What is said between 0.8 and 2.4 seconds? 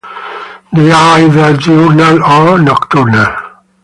are either diurnal